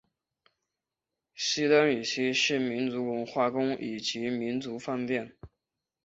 [1.35, 5.37] 西单以西是民族文化宫以及民族饭店。